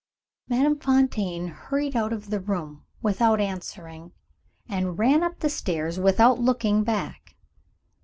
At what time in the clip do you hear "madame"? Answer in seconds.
0.49-0.79